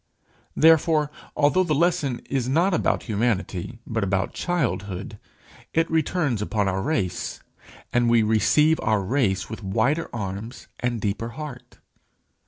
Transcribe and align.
Therefore, 0.55 1.11
although 1.37 1.63
the 1.63 1.75
lesson 1.75 2.21
is 2.27 2.49
not 2.49 2.73
about 2.73 3.03
humanity, 3.03 3.77
but 3.85 4.03
about 4.03 4.33
childhood, 4.33 5.19
it 5.75 5.87
returns 5.91 6.41
upon 6.41 6.67
our 6.67 6.81
race, 6.81 7.39
and 7.93 8.09
we 8.09 8.23
receive 8.23 8.79
our 8.81 9.03
race 9.03 9.47
with 9.47 9.61
wider 9.61 10.09
arms 10.11 10.67
and 10.79 10.99
deeper 10.99 11.29
heart. 11.37 11.77